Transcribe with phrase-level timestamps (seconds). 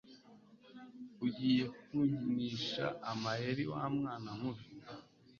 [1.25, 4.65] Ugiye kunkinisha amayeri wa mwana mubi